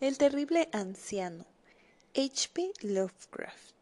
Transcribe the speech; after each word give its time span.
El 0.00 0.18
terrible 0.18 0.68
anciano. 0.72 1.46
H.P. 2.16 2.72
Lovecraft. 2.80 3.74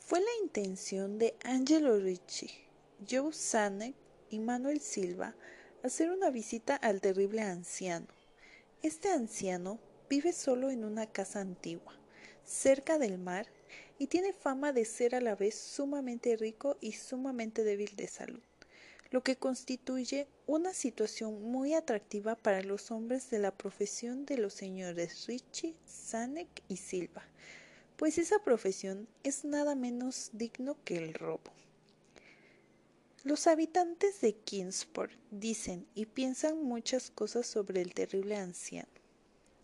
Fue 0.00 0.18
la 0.18 0.26
intención 0.42 1.20
de 1.20 1.36
Angelo 1.44 1.96
Ricci, 1.96 2.50
Joe 3.08 3.32
Sanek 3.32 3.94
y 4.30 4.40
Manuel 4.40 4.80
Silva 4.80 5.36
hacer 5.84 6.10
una 6.10 6.30
visita 6.30 6.74
al 6.74 7.00
terrible 7.00 7.40
anciano. 7.40 8.08
Este 8.82 9.10
anciano 9.10 9.78
vive 10.10 10.32
solo 10.32 10.70
en 10.70 10.84
una 10.84 11.06
casa 11.06 11.40
antigua, 11.40 11.94
cerca 12.44 12.98
del 12.98 13.16
mar, 13.16 13.46
y 14.00 14.08
tiene 14.08 14.32
fama 14.32 14.72
de 14.72 14.84
ser 14.84 15.14
a 15.14 15.20
la 15.20 15.36
vez 15.36 15.54
sumamente 15.54 16.36
rico 16.36 16.78
y 16.80 16.92
sumamente 16.92 17.62
débil 17.62 17.94
de 17.94 18.08
salud 18.08 18.42
lo 19.12 19.22
que 19.22 19.36
constituye 19.36 20.26
una 20.46 20.72
situación 20.72 21.42
muy 21.42 21.74
atractiva 21.74 22.34
para 22.34 22.62
los 22.62 22.90
hombres 22.90 23.28
de 23.28 23.38
la 23.38 23.54
profesión 23.54 24.24
de 24.24 24.38
los 24.38 24.54
señores 24.54 25.26
Ritchie, 25.26 25.76
Sanek 25.84 26.48
y 26.66 26.78
Silva, 26.78 27.22
pues 27.96 28.16
esa 28.16 28.38
profesión 28.42 29.06
es 29.22 29.44
nada 29.44 29.74
menos 29.74 30.30
digno 30.32 30.78
que 30.84 30.96
el 30.96 31.12
robo. 31.12 31.52
Los 33.22 33.46
habitantes 33.46 34.22
de 34.22 34.32
Kingsport 34.32 35.12
dicen 35.30 35.86
y 35.94 36.06
piensan 36.06 36.64
muchas 36.64 37.10
cosas 37.10 37.46
sobre 37.46 37.82
el 37.82 37.92
terrible 37.92 38.36
anciano, 38.36 38.88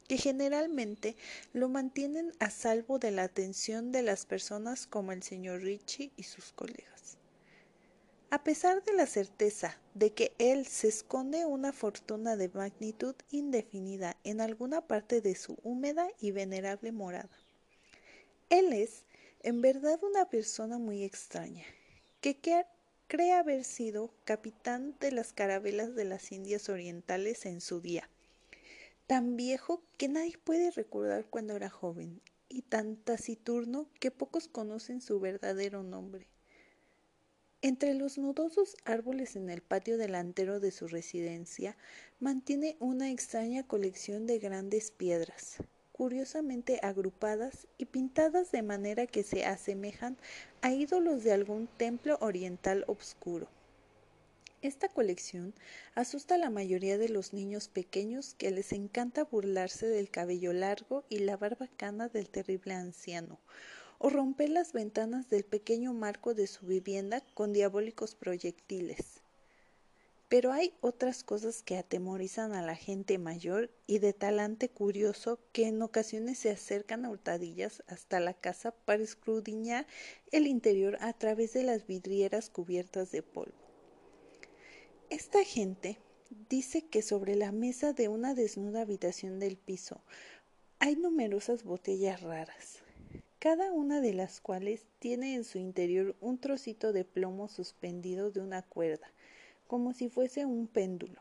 que 0.08 0.18
generalmente 0.18 1.16
lo 1.54 1.70
mantienen 1.70 2.32
a 2.38 2.50
salvo 2.50 2.98
de 2.98 3.12
la 3.12 3.22
atención 3.22 3.92
de 3.92 4.02
las 4.02 4.26
personas 4.26 4.86
como 4.86 5.12
el 5.12 5.22
señor 5.22 5.62
Ritchie 5.62 6.12
y 6.18 6.24
sus 6.24 6.52
colegas. 6.52 7.17
A 8.30 8.44
pesar 8.44 8.84
de 8.84 8.92
la 8.92 9.06
certeza 9.06 9.80
de 9.94 10.12
que 10.12 10.34
él 10.38 10.66
se 10.66 10.86
esconde 10.88 11.46
una 11.46 11.72
fortuna 11.72 12.36
de 12.36 12.50
magnitud 12.50 13.14
indefinida 13.30 14.18
en 14.22 14.42
alguna 14.42 14.86
parte 14.86 15.22
de 15.22 15.34
su 15.34 15.56
húmeda 15.62 16.06
y 16.20 16.32
venerable 16.32 16.92
morada. 16.92 17.30
Él 18.50 18.74
es, 18.74 19.06
en 19.42 19.62
verdad, 19.62 19.98
una 20.04 20.28
persona 20.28 20.76
muy 20.76 21.04
extraña, 21.04 21.64
que 22.20 22.38
cree 23.06 23.32
haber 23.32 23.64
sido 23.64 24.12
capitán 24.24 24.94
de 25.00 25.10
las 25.10 25.32
carabelas 25.32 25.94
de 25.94 26.04
las 26.04 26.30
Indias 26.30 26.68
Orientales 26.68 27.46
en 27.46 27.62
su 27.62 27.80
día, 27.80 28.10
tan 29.06 29.36
viejo 29.36 29.82
que 29.96 30.08
nadie 30.08 30.36
puede 30.36 30.70
recordar 30.70 31.24
cuando 31.30 31.56
era 31.56 31.70
joven, 31.70 32.20
y 32.50 32.60
tan 32.60 32.96
taciturno 32.96 33.88
que 34.00 34.10
pocos 34.10 34.48
conocen 34.48 35.00
su 35.00 35.18
verdadero 35.18 35.82
nombre. 35.82 36.28
Entre 37.60 37.94
los 37.94 38.18
nudosos 38.18 38.76
árboles 38.84 39.34
en 39.34 39.50
el 39.50 39.62
patio 39.62 39.98
delantero 39.98 40.60
de 40.60 40.70
su 40.70 40.86
residencia 40.86 41.76
mantiene 42.20 42.76
una 42.78 43.10
extraña 43.10 43.66
colección 43.66 44.28
de 44.28 44.38
grandes 44.38 44.92
piedras, 44.92 45.56
curiosamente 45.90 46.78
agrupadas 46.84 47.66
y 47.76 47.86
pintadas 47.86 48.52
de 48.52 48.62
manera 48.62 49.08
que 49.08 49.24
se 49.24 49.44
asemejan 49.44 50.16
a 50.62 50.70
ídolos 50.70 51.24
de 51.24 51.32
algún 51.32 51.66
templo 51.66 52.16
oriental 52.20 52.84
obscuro. 52.86 53.48
Esta 54.62 54.88
colección 54.88 55.52
asusta 55.96 56.36
a 56.36 56.38
la 56.38 56.50
mayoría 56.50 56.96
de 56.96 57.08
los 57.08 57.32
niños 57.32 57.66
pequeños 57.66 58.34
que 58.34 58.52
les 58.52 58.70
encanta 58.70 59.24
burlarse 59.24 59.88
del 59.88 60.10
cabello 60.10 60.52
largo 60.52 61.04
y 61.08 61.18
la 61.18 61.36
barba 61.36 61.66
cana 61.76 62.08
del 62.08 62.28
terrible 62.28 62.74
anciano, 62.74 63.40
o 63.98 64.10
romper 64.10 64.48
las 64.48 64.72
ventanas 64.72 65.28
del 65.28 65.44
pequeño 65.44 65.92
marco 65.92 66.34
de 66.34 66.46
su 66.46 66.66
vivienda 66.66 67.20
con 67.34 67.52
diabólicos 67.52 68.14
proyectiles. 68.14 69.20
Pero 70.28 70.52
hay 70.52 70.74
otras 70.82 71.24
cosas 71.24 71.62
que 71.62 71.78
atemorizan 71.78 72.52
a 72.52 72.60
la 72.60 72.76
gente 72.76 73.16
mayor 73.16 73.70
y 73.86 73.98
de 73.98 74.12
talante 74.12 74.68
curioso 74.68 75.38
que 75.52 75.66
en 75.68 75.80
ocasiones 75.80 76.38
se 76.38 76.50
acercan 76.50 77.06
a 77.06 77.10
hurtadillas 77.10 77.82
hasta 77.86 78.20
la 78.20 78.34
casa 78.34 78.72
para 78.72 79.02
escrudiñar 79.02 79.86
el 80.30 80.46
interior 80.46 80.98
a 81.00 81.14
través 81.14 81.54
de 81.54 81.62
las 81.62 81.86
vidrieras 81.86 82.50
cubiertas 82.50 83.10
de 83.10 83.22
polvo. 83.22 83.54
Esta 85.08 85.42
gente 85.42 85.98
dice 86.50 86.82
que 86.82 87.00
sobre 87.00 87.34
la 87.34 87.50
mesa 87.50 87.94
de 87.94 88.08
una 88.08 88.34
desnuda 88.34 88.82
habitación 88.82 89.38
del 89.38 89.56
piso 89.56 90.02
hay 90.78 90.94
numerosas 90.96 91.64
botellas 91.64 92.20
raras, 92.20 92.77
cada 93.38 93.72
una 93.72 94.00
de 94.00 94.14
las 94.14 94.40
cuales 94.40 94.86
tiene 94.98 95.34
en 95.34 95.44
su 95.44 95.58
interior 95.58 96.16
un 96.20 96.38
trocito 96.38 96.92
de 96.92 97.04
plomo 97.04 97.48
suspendido 97.48 98.30
de 98.30 98.40
una 98.40 98.62
cuerda, 98.62 99.12
como 99.66 99.92
si 99.92 100.08
fuese 100.08 100.44
un 100.44 100.66
péndulo. 100.66 101.20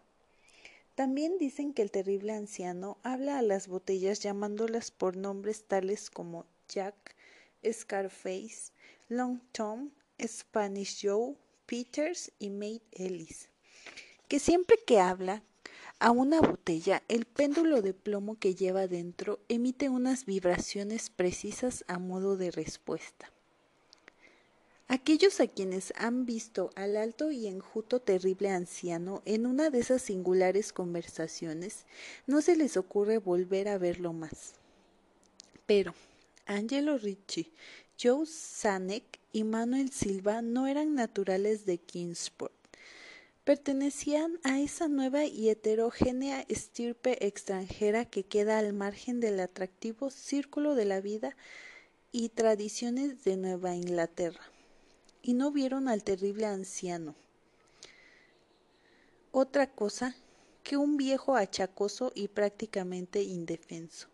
También 0.96 1.38
dicen 1.38 1.74
que 1.74 1.84
el 1.84 1.92
terrible 1.92 2.34
anciano 2.34 2.98
habla 3.04 3.38
a 3.38 3.44
las 3.44 3.68
botellas 3.68 4.20
llamándolas 4.20 4.90
por 4.90 5.16
nombres 5.16 5.66
tales 5.66 6.10
como 6.10 6.46
Jack, 6.68 7.16
Scarface, 7.72 8.72
Long 9.10 9.40
Tom, 9.52 9.92
Spanish 10.20 11.06
Joe, 11.06 11.36
Peters 11.68 12.32
y 12.40 12.50
Maid 12.50 12.82
Ellis, 12.94 13.50
que 14.28 14.40
siempre 14.40 14.78
que 14.88 15.00
habla 15.00 15.44
a 16.00 16.12
una 16.12 16.42
botella, 16.42 17.02
el 17.08 17.26
péndulo 17.26 17.82
de 17.82 17.94
plomo 17.94 18.38
que 18.38 18.54
lleva 18.54 18.88
dentro 18.88 19.40
emite 19.48 19.90
unas 19.90 20.26
vibraciones 20.26 21.10
precisas 21.10 21.84
a 21.88 21.98
modo 21.98 22.38
de 22.38 22.52
respuesta. 22.52 23.32
Aquellos 24.88 25.40
a 25.42 25.48
quienes 25.48 25.92
han 25.98 26.26
visto 26.26 26.70
al 26.76 26.96
alto 26.96 27.32
y 27.32 27.48
enjuto 27.48 28.00
terrible 28.00 28.52
anciano 28.52 29.22
en 29.26 29.46
una 29.46 29.70
de 29.70 29.80
esas 29.80 30.02
singulares 30.02 30.72
conversaciones, 30.72 31.86
no 32.26 32.42
se 32.42 32.56
les 32.56 32.78
ocurre 32.78 33.18
volver 33.18 33.68
a 33.68 33.78
verlo 33.78 34.14
más. 34.14 34.54
Pero 35.66 35.94
Angelo 36.46 36.98
Ricci, 36.98 37.52
Joe 38.02 38.26
Sanek 38.26 39.20
y 39.34 39.44
Manuel 39.44 39.92
Silva 39.92 40.42
no 40.42 40.68
eran 40.68 40.96
naturales 40.96 41.66
de 41.66 41.80
Kingsport 41.80 42.57
pertenecían 43.48 44.42
a 44.44 44.60
esa 44.60 44.90
nueva 44.90 45.24
y 45.24 45.48
heterogénea 45.48 46.44
estirpe 46.50 47.26
extranjera 47.26 48.04
que 48.04 48.26
queda 48.26 48.60
al 48.60 48.74
margen 48.74 49.22
del 49.22 49.40
atractivo 49.40 50.10
círculo 50.10 50.76
de 50.76 50.84
la 50.84 51.00
vida 51.00 51.34
y 52.12 52.28
tradiciones 52.28 53.24
de 53.24 53.38
Nueva 53.38 53.74
Inglaterra, 53.74 54.42
y 55.22 55.34
no 55.34 55.54
vieron 55.54 55.88
al 55.88 56.04
terrible 56.04 56.46
anciano. 56.46 57.16
Otra 59.32 59.72
cosa 59.72 60.14
que 60.62 60.76
un 60.76 60.98
viejo 60.98 61.38
achacoso 61.38 62.12
y 62.14 62.28
prácticamente 62.28 63.24
indefenso, 63.24 64.10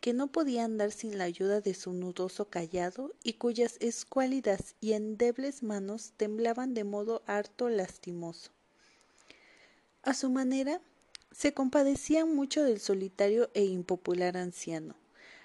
que 0.00 0.14
no 0.14 0.32
podía 0.32 0.64
andar 0.64 0.92
sin 0.92 1.18
la 1.18 1.24
ayuda 1.24 1.60
de 1.60 1.74
su 1.74 1.92
nudoso 1.92 2.48
callado 2.48 3.12
y 3.22 3.34
cuyas 3.34 3.76
escuálidas 3.80 4.76
y 4.80 4.94
endebles 4.94 5.62
manos 5.62 6.14
temblaban 6.16 6.72
de 6.72 6.84
modo 6.84 7.22
harto 7.26 7.68
lastimoso. 7.68 8.50
A 10.02 10.14
su 10.14 10.30
manera, 10.30 10.80
se 11.30 11.54
compadecían 11.54 12.34
mucho 12.34 12.64
del 12.64 12.80
solitario 12.80 13.50
e 13.54 13.64
impopular 13.64 14.36
anciano, 14.36 14.96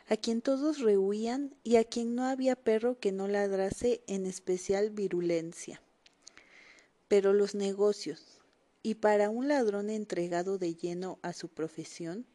a 0.10 0.18
quien 0.18 0.42
todos 0.42 0.80
rehuían 0.80 1.54
y 1.64 1.76
a 1.76 1.84
quien 1.84 2.16
no 2.16 2.26
había 2.26 2.56
perro 2.56 3.00
que 3.00 3.12
no 3.12 3.28
ladrase 3.28 4.02
en 4.08 4.26
especial 4.26 4.90
virulencia. 4.90 5.82
Pero 7.08 7.34
los 7.34 7.54
negocios, 7.54 8.42
y 8.82 8.96
para 8.96 9.30
un 9.30 9.48
ladrón 9.48 9.90
entregado 9.92 10.58
de 10.58 10.74
lleno 10.74 11.20
a 11.22 11.34
su 11.34 11.50
profesión, 11.50 12.26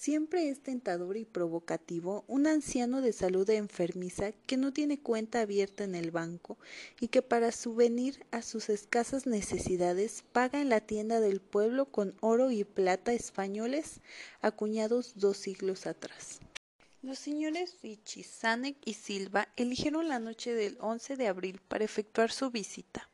Siempre 0.00 0.48
es 0.48 0.62
tentador 0.62 1.18
y 1.18 1.26
provocativo 1.26 2.24
un 2.26 2.46
anciano 2.46 3.02
de 3.02 3.12
salud 3.12 3.50
enfermiza 3.50 4.32
que 4.32 4.56
no 4.56 4.72
tiene 4.72 4.98
cuenta 4.98 5.42
abierta 5.42 5.84
en 5.84 5.94
el 5.94 6.10
banco 6.10 6.56
y 7.00 7.08
que 7.08 7.20
para 7.20 7.52
subvenir 7.52 8.24
a 8.30 8.40
sus 8.40 8.70
escasas 8.70 9.26
necesidades 9.26 10.24
paga 10.32 10.62
en 10.62 10.70
la 10.70 10.80
tienda 10.80 11.20
del 11.20 11.42
pueblo 11.42 11.84
con 11.84 12.14
oro 12.20 12.50
y 12.50 12.64
plata 12.64 13.12
españoles 13.12 14.00
acuñados 14.40 15.12
dos 15.16 15.36
siglos 15.36 15.86
atrás. 15.86 16.40
Los 17.02 17.18
señores 17.18 17.76
Ricci, 17.82 18.22
Sanek 18.22 18.78
y 18.86 18.94
Silva 18.94 19.48
eligieron 19.56 20.08
la 20.08 20.18
noche 20.18 20.54
del 20.54 20.78
11 20.80 21.16
de 21.16 21.28
abril 21.28 21.60
para 21.68 21.84
efectuar 21.84 22.32
su 22.32 22.50
visita. 22.50 23.09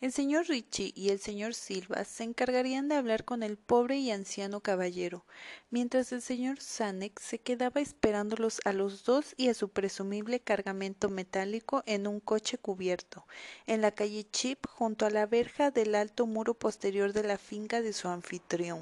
El 0.00 0.12
señor 0.12 0.46
Ricci 0.48 0.94
y 0.96 1.10
el 1.10 1.18
señor 1.18 1.52
Silva 1.52 2.04
se 2.04 2.24
encargarían 2.24 2.88
de 2.88 2.94
hablar 2.94 3.26
con 3.26 3.42
el 3.42 3.58
pobre 3.58 3.98
y 3.98 4.10
anciano 4.10 4.60
caballero, 4.60 5.26
mientras 5.68 6.10
el 6.12 6.22
señor 6.22 6.58
Sanek 6.58 7.20
se 7.20 7.38
quedaba 7.38 7.82
esperándolos 7.82 8.62
a 8.64 8.72
los 8.72 9.04
dos 9.04 9.34
y 9.36 9.48
a 9.48 9.54
su 9.54 9.68
presumible 9.68 10.40
cargamento 10.40 11.10
metálico 11.10 11.82
en 11.84 12.06
un 12.06 12.18
coche 12.18 12.56
cubierto, 12.56 13.26
en 13.66 13.82
la 13.82 13.90
calle 13.90 14.26
Chip 14.30 14.64
junto 14.66 15.04
a 15.04 15.10
la 15.10 15.26
verja 15.26 15.70
del 15.70 15.94
alto 15.94 16.26
muro 16.26 16.54
posterior 16.54 17.12
de 17.12 17.24
la 17.24 17.36
finca 17.36 17.82
de 17.82 17.92
su 17.92 18.08
anfitrión. 18.08 18.80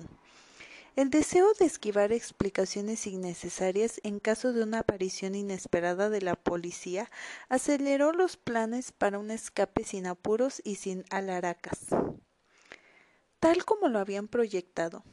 El 0.99 1.11
deseo 1.11 1.47
de 1.61 1.65
esquivar 1.65 2.11
explicaciones 2.11 3.07
innecesarias 3.07 4.01
en 4.03 4.19
caso 4.19 4.53
de 4.53 4.65
una 4.65 4.81
aparición 4.81 5.37
inesperada 5.37 6.11
de 6.11 6.21
la 6.21 6.35
policía 6.35 7.09
aceleró 7.49 8.13
los 8.13 8.37
planes 8.37 8.91
para 8.91 9.21
un 9.21 9.31
escape 9.31 9.85
sin 9.85 10.09
apuros 10.09 10.61
y 10.65 10.75
sin 10.75 11.05
alaracas. 11.11 11.87
Tal 13.39 13.65
como 13.65 13.87
lo 13.87 14.01
habían 14.01 14.27
proyectado, 14.27 15.05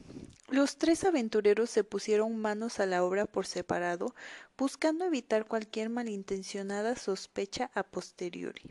Los 0.48 0.76
tres 0.76 1.04
aventureros 1.04 1.70
se 1.70 1.84
pusieron 1.84 2.36
manos 2.36 2.80
a 2.80 2.86
la 2.86 3.04
obra 3.04 3.26
por 3.26 3.46
separado, 3.46 4.12
buscando 4.58 5.04
evitar 5.04 5.46
cualquier 5.46 5.88
malintencionada 5.88 6.96
sospecha 6.96 7.70
a 7.74 7.84
posteriori. 7.84 8.62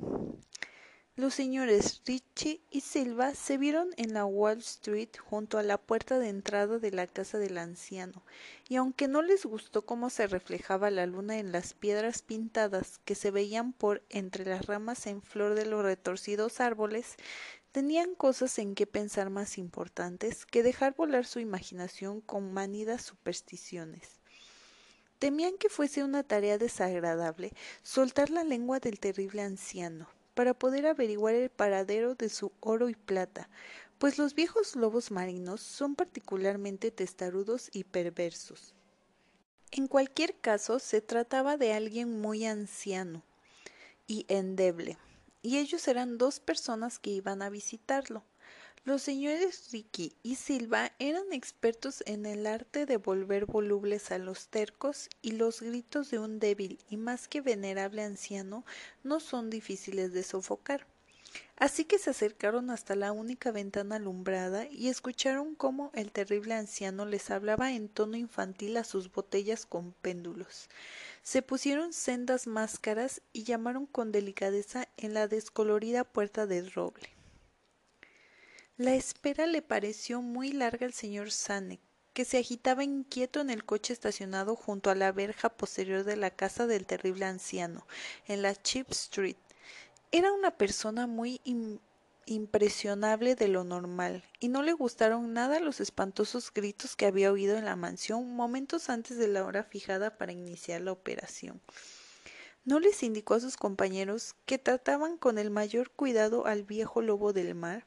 Los 1.17 1.33
señores 1.33 2.01
Ritchie 2.05 2.59
y 2.69 2.81
Silva 2.81 3.35
se 3.35 3.57
vieron 3.57 3.87
en 3.95 4.13
la 4.13 4.25
Wall 4.25 4.57
Street 4.57 5.07
junto 5.17 5.57
a 5.57 5.63
la 5.63 5.77
puerta 5.77 6.19
de 6.19 6.27
entrada 6.27 6.77
de 6.77 6.91
la 6.91 7.07
casa 7.07 7.37
del 7.37 7.57
anciano, 7.57 8.21
y 8.67 8.75
aunque 8.75 9.07
no 9.07 9.21
les 9.21 9.45
gustó 9.45 9.85
cómo 9.85 10.09
se 10.09 10.27
reflejaba 10.27 10.91
la 10.91 11.05
luna 11.05 11.37
en 11.37 11.53
las 11.53 11.73
piedras 11.73 12.21
pintadas 12.21 12.99
que 13.05 13.15
se 13.15 13.31
veían 13.31 13.71
por 13.71 14.03
entre 14.09 14.43
las 14.43 14.65
ramas 14.65 15.07
en 15.07 15.21
flor 15.21 15.55
de 15.55 15.65
los 15.65 15.83
retorcidos 15.83 16.59
árboles, 16.59 17.15
tenían 17.71 18.13
cosas 18.15 18.59
en 18.59 18.75
que 18.75 18.85
pensar 18.85 19.29
más 19.29 19.57
importantes 19.57 20.45
que 20.45 20.63
dejar 20.63 20.95
volar 20.95 21.25
su 21.25 21.39
imaginación 21.39 22.19
con 22.19 22.51
manidas 22.51 23.03
supersticiones. 23.03 24.19
Temían 25.19 25.57
que 25.57 25.69
fuese 25.69 26.03
una 26.03 26.23
tarea 26.23 26.57
desagradable 26.57 27.53
soltar 27.83 28.31
la 28.31 28.43
lengua 28.43 28.81
del 28.81 28.99
terrible 28.99 29.43
anciano, 29.43 30.09
para 30.35 30.53
poder 30.53 30.85
averiguar 30.85 31.33
el 31.33 31.49
paradero 31.49 32.13
de 32.13 32.29
su 32.29 32.51
oro 32.59 32.89
y 32.89 32.93
plata, 32.93 33.49
pues 33.97 34.19
los 34.19 34.35
viejos 34.35 34.75
lobos 34.75 35.09
marinos 35.09 35.61
son 35.61 35.95
particularmente 35.95 36.91
testarudos 36.91 37.69
y 37.73 37.85
perversos. 37.85 38.75
En 39.71 39.87
cualquier 39.87 40.35
caso, 40.35 40.79
se 40.79 41.01
trataba 41.01 41.57
de 41.57 41.73
alguien 41.73 42.21
muy 42.21 42.45
anciano 42.45 43.23
y 44.05 44.25
endeble, 44.27 44.97
y 45.41 45.57
ellos 45.57 45.87
eran 45.87 46.17
dos 46.17 46.39
personas 46.39 46.99
que 46.99 47.09
iban 47.09 47.41
a 47.41 47.49
visitarlo. 47.49 48.23
Los 48.85 49.01
señores 49.01 49.71
Ricky 49.71 50.15
y 50.21 50.35
Silva 50.35 50.91
eran 50.99 51.33
expertos 51.33 52.03
en 52.05 52.27
el 52.27 52.45
arte 52.45 52.85
de 52.85 52.97
volver 52.97 53.47
volubles 53.47 54.11
a 54.11 54.19
los 54.19 54.47
tercos 54.49 55.09
y 55.23 55.31
los 55.31 55.61
gritos 55.63 56.11
de 56.11 56.19
un 56.19 56.37
débil 56.37 56.77
y 56.87 56.97
más 56.97 57.27
que 57.27 57.41
venerable 57.41 58.03
anciano 58.03 58.63
no 59.03 59.19
son 59.19 59.49
difíciles 59.49 60.13
de 60.13 60.21
sofocar. 60.21 60.85
Así 61.57 61.85
que 61.85 61.97
se 61.97 62.11
acercaron 62.11 62.69
hasta 62.69 62.95
la 62.95 63.11
única 63.11 63.51
ventana 63.51 63.95
alumbrada 63.95 64.67
y 64.69 64.89
escucharon 64.89 65.55
cómo 65.55 65.89
el 65.95 66.11
terrible 66.11 66.53
anciano 66.53 67.07
les 67.07 67.31
hablaba 67.31 67.73
en 67.73 67.89
tono 67.89 68.17
infantil 68.17 68.77
a 68.77 68.83
sus 68.83 69.11
botellas 69.11 69.65
con 69.65 69.93
péndulos. 69.93 70.69
Se 71.23 71.41
pusieron 71.41 71.91
sendas 71.91 72.45
máscaras 72.45 73.23
y 73.33 73.45
llamaron 73.45 73.87
con 73.87 74.11
delicadeza 74.11 74.87
en 74.95 75.15
la 75.15 75.27
descolorida 75.27 76.03
puerta 76.03 76.45
de 76.45 76.69
roble. 76.69 77.14
La 78.77 78.93
espera 78.93 79.47
le 79.47 79.61
pareció 79.61 80.21
muy 80.21 80.51
larga 80.51 80.85
al 80.85 80.91
señor 80.91 81.31
Sane, 81.31 81.79
que 82.13 82.25
se 82.25 82.37
agitaba 82.37 82.83
inquieto 82.83 83.39
en 83.39 83.49
el 83.49 83.63
coche 83.63 83.93
estacionado 83.93 84.57
junto 84.57 84.89
a 84.89 84.95
la 84.95 85.13
verja 85.13 85.47
posterior 85.47 86.03
de 86.03 86.17
la 86.17 86.29
casa 86.29 86.67
del 86.67 86.85
terrible 86.85 87.23
anciano, 87.23 87.87
en 88.27 88.41
la 88.41 88.53
Cheap 88.53 88.91
Street. 88.91 89.37
Era 90.11 90.33
una 90.33 90.51
persona 90.51 91.07
muy 91.07 91.39
impresionable 92.25 93.35
de 93.35 93.47
lo 93.47 93.63
normal, 93.63 94.25
y 94.41 94.49
no 94.49 94.61
le 94.61 94.73
gustaron 94.73 95.31
nada 95.31 95.61
los 95.61 95.79
espantosos 95.79 96.51
gritos 96.53 96.97
que 96.97 97.05
había 97.05 97.31
oído 97.31 97.57
en 97.57 97.63
la 97.63 97.77
mansión 97.77 98.35
momentos 98.35 98.89
antes 98.89 99.17
de 99.17 99.29
la 99.29 99.45
hora 99.45 99.63
fijada 99.63 100.17
para 100.17 100.33
iniciar 100.33 100.81
la 100.81 100.91
operación. 100.91 101.61
No 102.65 102.81
les 102.81 103.03
indicó 103.03 103.35
a 103.35 103.39
sus 103.39 103.55
compañeros 103.55 104.35
que 104.45 104.57
trataban 104.57 105.17
con 105.17 105.37
el 105.37 105.49
mayor 105.49 105.91
cuidado 105.91 106.45
al 106.45 106.65
viejo 106.65 107.01
lobo 107.01 107.31
del 107.31 107.55
mar, 107.55 107.85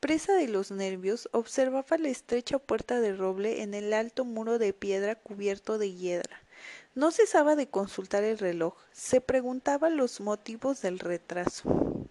Presa 0.00 0.32
de 0.32 0.48
los 0.48 0.70
nervios, 0.70 1.28
observaba 1.30 1.98
la 1.98 2.08
estrecha 2.08 2.58
puerta 2.58 3.00
de 3.00 3.14
roble 3.14 3.60
en 3.60 3.74
el 3.74 3.92
alto 3.92 4.24
muro 4.24 4.58
de 4.58 4.72
piedra 4.72 5.14
cubierto 5.14 5.76
de 5.76 5.92
hiedra. 5.92 6.40
No 6.94 7.10
cesaba 7.10 7.54
de 7.54 7.68
consultar 7.68 8.24
el 8.24 8.38
reloj, 8.38 8.74
se 8.92 9.20
preguntaba 9.20 9.90
los 9.90 10.20
motivos 10.20 10.80
del 10.80 10.98
retraso. 10.98 12.08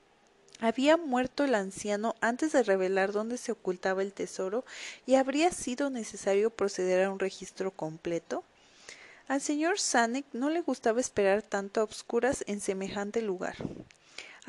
Había 0.60 0.98
muerto 0.98 1.44
el 1.44 1.56
anciano 1.56 2.14
antes 2.22 2.52
de 2.52 2.62
revelar 2.62 3.12
dónde 3.12 3.38
se 3.38 3.54
ocultaba 3.54 4.04
el 4.04 4.14
tesoro 4.14 4.66
y 5.08 5.16
habría 5.16 5.52
sido 5.52 5.90
necesario 5.90 6.52
proceder 6.52 7.04
a 7.04 7.12
un 7.12 7.18
registro 7.18 7.72
completo. 7.72 8.44
Al 9.28 9.42
señor 9.42 9.80
Sanek 9.80 10.26
no 10.34 10.52
le 10.52 10.62
gustaba 10.62 11.00
esperar 11.00 11.42
tanto 11.42 11.82
a 11.82 11.86
obscuras 11.86 12.44
en 12.46 12.62
semejante 12.62 13.24
lugar. 13.24 13.56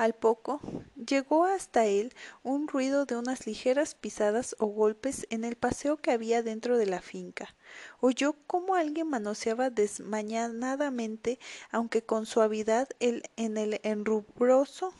Al 0.01 0.15
poco 0.15 0.59
llegó 0.95 1.45
hasta 1.45 1.85
él 1.85 2.11
un 2.41 2.67
ruido 2.67 3.05
de 3.05 3.17
unas 3.17 3.45
ligeras 3.45 3.93
pisadas 3.93 4.55
o 4.57 4.65
golpes 4.65 5.27
en 5.29 5.43
el 5.43 5.55
paseo 5.55 5.97
que 5.97 6.09
había 6.09 6.41
dentro 6.41 6.79
de 6.79 6.87
la 6.87 7.01
finca. 7.01 7.53
Oyó 7.99 8.35
cómo 8.47 8.73
alguien 8.73 9.07
manoseaba 9.07 9.69
desmañanadamente, 9.69 11.37
aunque 11.69 12.01
con 12.01 12.25
suavidad, 12.25 12.89
el, 12.99 13.29
en 13.35 13.59
el 13.59 13.79
enrubroso 13.83 14.91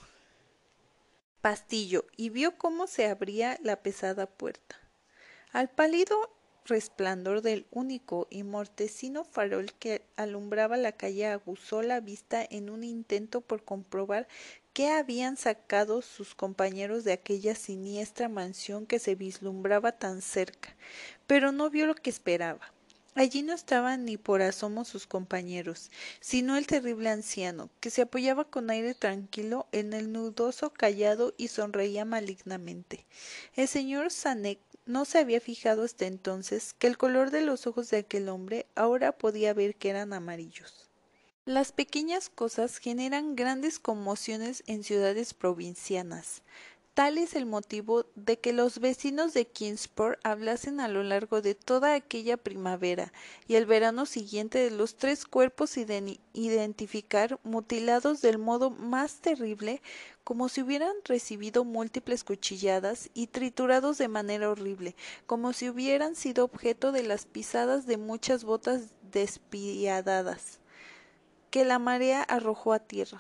pastillo, 1.42 2.06
y 2.16 2.30
vio 2.30 2.60
cómo 2.60 2.86
se 2.86 3.08
abría 3.08 3.58
la 3.64 3.78
pesada 3.78 4.28
puerta. 4.28 4.76
Al 5.52 5.72
pálido 5.72 6.30
resplandor 6.72 7.42
del 7.42 7.68
único 7.70 8.28
y 8.30 8.44
mortecino 8.44 9.26
farol 9.26 9.74
que 9.74 10.06
alumbraba 10.16 10.78
la 10.78 10.94
calle 10.94 11.28
aguzó 11.28 11.82
la 11.82 12.00
vista 12.00 12.48
en 12.50 12.70
un 12.70 12.86
intento 12.86 13.42
por 13.42 13.66
comprobar 13.66 14.26
qué 14.72 14.90
habían 14.90 15.36
sacado 15.36 16.02
sus 16.02 16.34
compañeros 16.34 17.04
de 17.04 17.12
aquella 17.12 17.56
siniestra 17.56 18.30
mansión 18.30 18.86
que 18.86 19.00
se 19.00 19.16
vislumbraba 19.16 19.92
tan 19.92 20.22
cerca, 20.22 20.74
pero 21.28 21.52
no 21.52 21.70
vio 21.70 21.88
lo 21.88 21.96
que 21.96 22.10
esperaba. 22.10 22.72
Allí 23.14 23.42
no 23.42 23.52
estaban 23.54 24.06
ni 24.06 24.16
por 24.16 24.42
asomo 24.42 24.86
sus 24.86 25.06
compañeros, 25.06 25.92
sino 26.22 26.56
el 26.56 26.66
terrible 26.66 27.10
anciano, 27.10 27.70
que 27.82 27.90
se 27.90 28.04
apoyaba 28.04 28.46
con 28.46 28.70
aire 28.70 28.94
tranquilo 28.94 29.68
en 29.74 29.92
el 29.92 30.14
nudoso 30.14 30.72
callado 30.72 31.34
y 31.38 31.50
sonreía 31.50 32.06
malignamente. 32.06 33.06
El 33.58 33.68
señor 33.68 34.12
Sanek 34.12 34.60
no 34.86 35.06
se 35.06 35.20
había 35.20 35.40
fijado 35.40 35.84
hasta 35.84 36.06
entonces 36.06 36.74
que 36.74 36.88
el 36.88 36.98
color 36.98 37.32
de 37.32 37.42
los 37.42 37.68
ojos 37.68 37.90
de 37.90 37.98
aquel 37.98 38.30
hombre 38.30 38.66
ahora 38.76 39.12
podía 39.12 39.54
ver 39.54 39.76
que 39.76 39.90
eran 39.90 40.14
amarillos. 40.14 40.90
Las 41.46 41.72
pequeñas 41.72 42.30
cosas 42.30 42.78
generan 42.78 43.36
grandes 43.36 43.80
conmociones 43.80 44.64
en 44.68 44.84
ciudades 44.84 45.34
provincianas. 45.34 46.44
Tal 46.94 47.18
es 47.18 47.36
el 47.36 47.46
motivo 47.46 48.06
de 48.16 48.38
que 48.38 48.52
los 48.52 48.80
vecinos 48.80 49.34
de 49.34 49.48
Kingsport 49.48 50.20
hablasen 50.24 50.82
a 50.82 50.90
lo 50.90 51.04
largo 51.04 51.42
de 51.42 51.56
toda 51.56 51.96
aquella 51.96 52.36
primavera 52.36 53.14
y 53.48 53.56
el 53.56 53.66
verano 53.66 54.06
siguiente 54.06 54.60
de 54.60 54.72
los 54.72 54.98
tres 54.98 55.26
cuerpos 55.26 55.78
identificar 55.78 57.40
mutilados 57.44 58.22
del 58.22 58.40
modo 58.40 58.72
más 58.72 59.22
terrible 59.22 59.82
como 60.32 60.48
si 60.48 60.62
hubieran 60.62 60.96
recibido 61.04 61.66
múltiples 61.66 62.24
cuchilladas 62.24 63.10
y 63.14 63.28
triturados 63.28 63.98
de 63.98 64.08
manera 64.08 64.50
horrible, 64.50 64.96
como 65.26 65.52
si 65.52 65.68
hubieran 65.68 66.16
sido 66.16 66.46
objeto 66.46 66.94
de 66.94 67.04
las 67.04 67.26
pisadas 67.26 67.86
de 67.86 67.98
muchas 67.98 68.46
botas 68.46 68.94
despiadadas 69.12 70.62
que 71.50 71.66
la 71.66 71.80
marea 71.80 72.24
arrojó 72.24 72.72
a 72.72 72.80
tierra, 72.80 73.20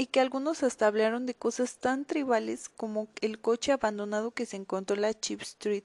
y 0.00 0.06
que 0.06 0.20
algunos 0.20 0.62
hasta 0.62 0.86
hablaron 0.86 1.26
de 1.26 1.34
cosas 1.34 1.78
tan 1.78 2.04
tribales 2.04 2.68
como 2.68 3.08
el 3.20 3.40
coche 3.40 3.72
abandonado 3.72 4.30
que 4.30 4.46
se 4.46 4.56
encontró 4.56 4.94
en 4.94 5.02
la 5.02 5.12
Chip 5.12 5.42
Street, 5.42 5.82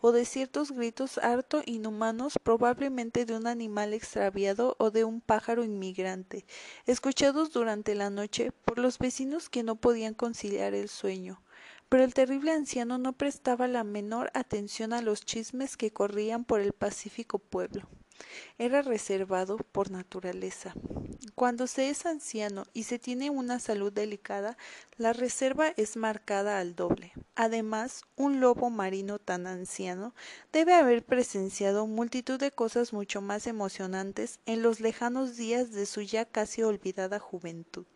o 0.00 0.12
de 0.12 0.24
ciertos 0.24 0.70
gritos 0.70 1.18
harto 1.18 1.62
inhumanos, 1.66 2.34
probablemente 2.40 3.24
de 3.26 3.36
un 3.36 3.48
animal 3.48 3.92
extraviado 3.92 4.76
o 4.78 4.92
de 4.92 5.02
un 5.02 5.20
pájaro 5.20 5.64
inmigrante, 5.64 6.46
escuchados 6.86 7.52
durante 7.52 7.96
la 7.96 8.08
noche 8.08 8.52
por 8.52 8.78
los 8.78 8.98
vecinos 8.98 9.50
que 9.50 9.64
no 9.64 9.74
podían 9.74 10.14
conciliar 10.14 10.72
el 10.72 10.88
sueño. 10.88 11.42
Pero 11.88 12.04
el 12.04 12.14
terrible 12.14 12.52
anciano 12.52 12.98
no 12.98 13.14
prestaba 13.14 13.66
la 13.66 13.82
menor 13.82 14.30
atención 14.32 14.92
a 14.92 15.02
los 15.02 15.24
chismes 15.24 15.76
que 15.76 15.92
corrían 15.92 16.44
por 16.44 16.60
el 16.60 16.72
pacífico 16.72 17.40
pueblo. 17.40 17.88
Era 18.58 18.82
reservado 18.82 19.56
por 19.58 19.90
naturaleza. 19.90 20.74
Cuando 21.34 21.66
se 21.66 21.90
es 21.90 22.06
anciano 22.06 22.64
y 22.72 22.84
se 22.84 22.98
tiene 22.98 23.30
una 23.30 23.58
salud 23.58 23.92
delicada, 23.92 24.56
la 24.96 25.12
reserva 25.12 25.72
es 25.76 25.96
marcada 25.96 26.58
al 26.58 26.74
doble. 26.74 27.12
Además, 27.34 28.04
un 28.16 28.40
lobo 28.40 28.70
marino 28.70 29.18
tan 29.18 29.46
anciano 29.46 30.14
debe 30.52 30.74
haber 30.74 31.04
presenciado 31.04 31.86
multitud 31.86 32.38
de 32.38 32.50
cosas 32.50 32.92
mucho 32.92 33.20
más 33.20 33.46
emocionantes 33.46 34.40
en 34.46 34.62
los 34.62 34.80
lejanos 34.80 35.36
días 35.36 35.72
de 35.72 35.86
su 35.86 36.00
ya 36.00 36.24
casi 36.24 36.62
olvidada 36.62 37.18
juventud. 37.18 37.86